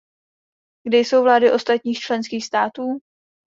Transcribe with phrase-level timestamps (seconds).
[0.87, 2.99] Kde jsou vlády ostatních členských států?